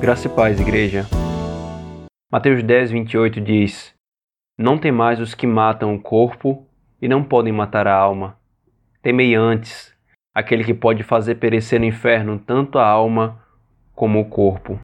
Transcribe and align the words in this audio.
Graça 0.00 0.28
e 0.28 0.30
paz, 0.30 0.58
igreja. 0.58 1.02
Mateus 2.32 2.62
10, 2.62 2.90
28 2.90 3.38
diz: 3.38 3.94
Não 4.58 4.78
temais 4.78 5.20
os 5.20 5.34
que 5.34 5.46
matam 5.46 5.94
o 5.94 6.00
corpo 6.00 6.66
e 7.02 7.06
não 7.06 7.22
podem 7.22 7.52
matar 7.52 7.86
a 7.86 7.94
alma. 7.94 8.38
Temei 9.02 9.34
antes 9.34 9.94
aquele 10.34 10.64
que 10.64 10.72
pode 10.72 11.02
fazer 11.02 11.34
perecer 11.34 11.78
no 11.78 11.84
inferno 11.84 12.38
tanto 12.38 12.78
a 12.78 12.88
alma 12.88 13.44
como 13.94 14.18
o 14.18 14.24
corpo. 14.24 14.80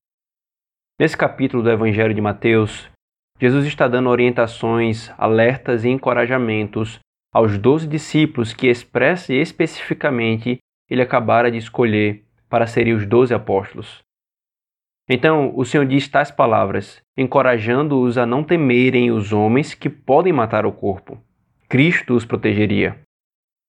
Nesse 1.00 1.16
capítulo 1.16 1.62
do 1.62 1.70
Evangelho 1.70 2.12
de 2.12 2.20
Mateus, 2.20 2.86
Jesus 3.40 3.64
está 3.64 3.88
dando 3.88 4.10
orientações, 4.10 5.10
alertas 5.16 5.82
e 5.86 5.88
encorajamentos 5.88 7.00
aos 7.32 7.56
doze 7.56 7.88
discípulos 7.88 8.52
que 8.52 8.66
expressa 8.66 9.32
e 9.32 9.40
especificamente 9.40 10.58
ele 10.90 11.00
acabara 11.00 11.50
de 11.50 11.56
escolher 11.56 12.22
para 12.50 12.66
serem 12.66 12.92
os 12.92 13.06
doze 13.06 13.32
apóstolos. 13.32 14.04
Então 15.09 15.52
o 15.57 15.64
Senhor 15.64 15.86
diz 15.86 16.08
tais 16.08 16.30
palavras, 16.30 17.00
encorajando-os 17.17 18.18
a 18.18 18.26
não 18.26 18.43
temerem 18.43 19.11
os 19.11 19.32
homens 19.32 19.72
que 19.75 19.89
podem 19.89 20.32
matar 20.32 20.67
o 20.67 20.72
corpo. 20.72 21.18
Cristo 21.68 22.14
os 22.14 22.25
protegeria. 22.25 23.00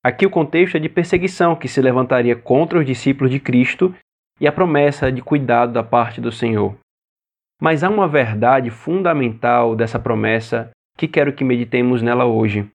Aqui 0.03 0.25
o 0.25 0.29
contexto 0.29 0.77
é 0.77 0.79
de 0.79 0.89
perseguição 0.89 1.55
que 1.55 1.67
se 1.67 1.81
levantaria 1.81 2.35
contra 2.35 2.79
os 2.79 2.85
discípulos 2.85 3.31
de 3.31 3.39
Cristo 3.39 3.93
e 4.39 4.47
a 4.47 4.51
promessa 4.51 5.11
de 5.11 5.21
cuidado 5.21 5.73
da 5.73 5.83
parte 5.83 6.21
do 6.21 6.31
Senhor. 6.31 6.75
Mas 7.61 7.83
há 7.83 7.89
uma 7.89 8.07
verdade 8.07 8.69
fundamental 8.69 9.75
dessa 9.75 9.99
promessa 9.99 10.71
que 10.97 11.07
quero 11.07 11.33
que 11.33 11.43
meditemos 11.43 12.01
nela 12.01 12.25
hoje. 12.25 12.69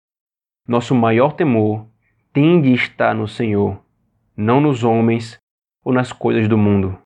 Nosso 0.68 0.94
maior 0.94 1.34
temor 1.34 1.88
tem 2.34 2.62
de 2.62 2.74
estar 2.74 3.14
no 3.14 3.28
Senhor, 3.28 3.80
não 4.36 4.62
nos 4.62 4.84
homens 4.84 5.40
ou 5.84 5.94
nas 5.94 6.12
coisas 6.12 6.48
do 6.48 6.58
mundo. 6.58 6.98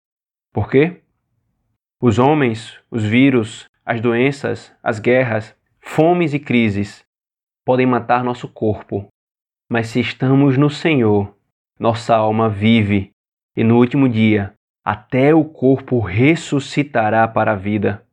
Por 0.53 0.69
quê? 0.69 1.01
Os 2.07 2.19
homens, 2.19 2.79
os 2.91 3.03
vírus, 3.03 3.67
as 3.83 3.99
doenças, 3.99 4.71
as 4.83 4.99
guerras, 4.99 5.55
fomes 5.79 6.35
e 6.35 6.39
crises 6.39 7.03
podem 7.65 7.87
matar 7.87 8.23
nosso 8.23 8.47
corpo, 8.47 9.07
mas 9.67 9.87
se 9.87 10.01
estamos 10.01 10.55
no 10.55 10.69
Senhor, 10.69 11.35
nossa 11.79 12.15
alma 12.15 12.47
vive 12.47 13.09
e 13.57 13.63
no 13.63 13.79
último 13.79 14.07
dia 14.07 14.53
até 14.85 15.33
o 15.33 15.43
corpo 15.43 15.97
ressuscitará 15.99 17.27
para 17.27 17.53
a 17.53 17.55
vida. 17.55 18.05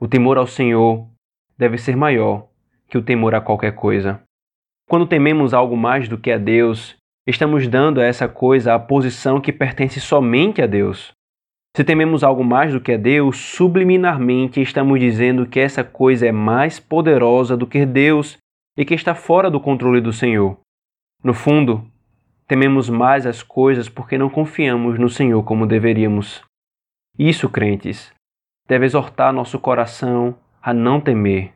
O 0.00 0.08
temor 0.08 0.36
ao 0.36 0.48
Senhor 0.48 1.08
deve 1.56 1.78
ser 1.78 1.94
maior 1.94 2.48
que 2.88 2.98
o 2.98 3.02
temor 3.02 3.32
a 3.36 3.40
qualquer 3.40 3.76
coisa. 3.76 4.20
Quando 4.90 5.06
tememos 5.06 5.54
algo 5.54 5.76
mais 5.76 6.08
do 6.08 6.18
que 6.18 6.32
a 6.32 6.36
Deus, 6.36 6.96
estamos 7.24 7.68
dando 7.68 8.00
a 8.00 8.04
essa 8.04 8.26
coisa 8.26 8.74
a 8.74 8.78
posição 8.80 9.40
que 9.40 9.52
pertence 9.52 10.00
somente 10.00 10.60
a 10.60 10.66
Deus. 10.66 11.14
Se 11.76 11.82
tememos 11.82 12.22
algo 12.22 12.44
mais 12.44 12.72
do 12.72 12.80
que 12.80 12.92
a 12.92 12.96
Deus, 12.96 13.36
subliminarmente 13.36 14.60
estamos 14.60 15.00
dizendo 15.00 15.44
que 15.44 15.58
essa 15.58 15.82
coisa 15.82 16.24
é 16.24 16.30
mais 16.30 16.78
poderosa 16.78 17.56
do 17.56 17.66
que 17.66 17.84
Deus 17.84 18.38
e 18.76 18.84
que 18.84 18.94
está 18.94 19.12
fora 19.12 19.50
do 19.50 19.60
controle 19.60 20.00
do 20.00 20.12
Senhor. 20.12 20.56
No 21.22 21.34
fundo, 21.34 21.84
tememos 22.46 22.88
mais 22.88 23.26
as 23.26 23.42
coisas 23.42 23.88
porque 23.88 24.16
não 24.16 24.30
confiamos 24.30 25.00
no 25.00 25.08
Senhor 25.08 25.42
como 25.42 25.66
deveríamos. 25.66 26.44
Isso, 27.18 27.48
crentes, 27.48 28.12
deve 28.68 28.84
exortar 28.84 29.32
nosso 29.32 29.58
coração 29.58 30.38
a 30.62 30.72
não 30.72 31.00
temer. 31.00 31.54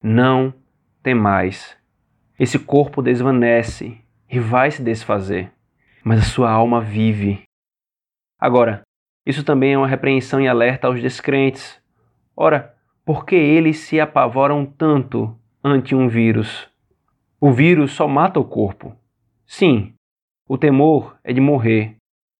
Não 0.00 0.54
temais. 1.02 1.76
Esse 2.38 2.60
corpo 2.60 3.02
desvanece 3.02 3.98
e 4.30 4.38
vai 4.38 4.70
se 4.70 4.84
desfazer, 4.84 5.50
mas 6.04 6.20
a 6.20 6.24
sua 6.24 6.48
alma 6.48 6.80
vive. 6.80 7.42
Agora, 8.40 8.82
isso 9.28 9.44
também 9.44 9.74
é 9.74 9.78
uma 9.78 9.86
repreensão 9.86 10.40
e 10.40 10.48
alerta 10.48 10.86
aos 10.86 11.02
descrentes. 11.02 11.78
Ora, 12.34 12.74
por 13.04 13.26
que 13.26 13.34
eles 13.34 13.80
se 13.80 14.00
apavoram 14.00 14.64
tanto 14.64 15.38
ante 15.62 15.94
um 15.94 16.08
vírus? 16.08 16.66
O 17.38 17.52
vírus 17.52 17.92
só 17.92 18.08
mata 18.08 18.40
o 18.40 18.44
corpo. 18.44 18.96
Sim, 19.44 19.92
o 20.48 20.56
temor 20.56 21.18
é 21.22 21.30
de 21.34 21.42
morrer, 21.42 21.96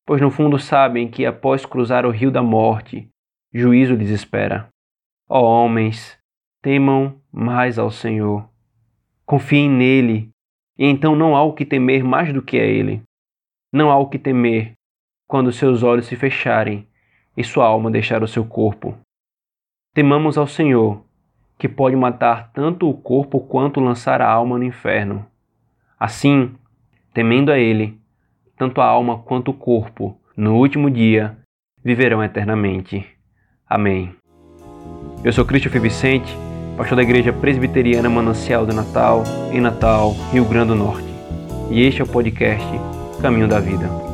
pois 0.07 0.23
no 0.23 0.31
fundo 0.31 0.59
sabem 0.59 1.11
que 1.11 1.27
após 1.27 1.67
cruzar 1.67 2.07
o 2.07 2.11
rio 2.11 2.31
da 2.31 2.43
morte, 2.43 3.07
juízo 3.53 3.95
lhes 3.95 4.09
espera. 4.09 4.71
Ó 5.29 5.43
homens, 5.43 6.19
temam 6.63 7.21
mais 7.31 7.79
ao 7.79 7.91
Senhor. 7.91 8.49
Confiem 9.27 9.69
nele, 9.69 10.31
e 10.79 10.87
então 10.87 11.15
não 11.15 11.37
há 11.37 11.43
o 11.43 11.53
que 11.53 11.67
temer 11.67 12.03
mais 12.03 12.33
do 12.33 12.41
que 12.41 12.59
a 12.59 12.65
ele. 12.65 13.03
Não 13.71 13.91
há 13.91 13.99
o 13.99 14.09
que 14.09 14.19
temer 14.19 14.78
quando 15.29 15.53
seus 15.53 15.83
olhos 15.83 16.07
se 16.07 16.17
fecharem 16.17 16.89
e 17.37 17.45
sua 17.45 17.67
alma 17.67 17.91
deixar 17.91 18.23
o 18.23 18.27
seu 18.27 18.45
corpo. 18.45 18.97
Temamos 19.95 20.39
ao 20.39 20.47
Senhor, 20.47 21.05
que 21.59 21.69
pode 21.69 21.95
matar 21.95 22.51
tanto 22.53 22.89
o 22.89 22.95
corpo 22.95 23.39
quanto 23.41 23.79
lançar 23.79 24.23
a 24.23 24.29
alma 24.29 24.57
no 24.57 24.65
inferno. 24.65 25.27
Assim, 26.01 26.55
temendo 27.13 27.53
a 27.53 27.59
Ele, 27.59 28.01
tanto 28.57 28.81
a 28.81 28.87
alma 28.87 29.19
quanto 29.19 29.51
o 29.51 29.55
corpo, 29.55 30.19
no 30.37 30.57
último 30.57 30.91
dia, 30.91 31.37
viverão 31.85 32.25
eternamente. 32.25 33.07
Amém. 33.69 34.15
Eu 35.23 35.33
sou 35.33 35.45
Cristian 35.45 35.71
Vicente, 35.81 36.33
pastor 36.77 36.97
da 36.97 37.03
Igreja 37.03 37.33
Presbiteriana 37.33 38.09
Manancial 38.09 38.65
de 38.65 38.75
Natal, 38.75 39.25
em 39.53 39.61
Natal, 39.61 40.13
Rio 40.33 40.45
Grande 40.45 40.69
do 40.69 40.77
Norte. 40.77 41.09
E 41.71 41.83
este 41.83 42.01
é 42.01 42.05
o 42.05 42.09
podcast 42.09 42.67
Caminho 43.21 43.49
da 43.49 43.59
Vida. 43.59 44.08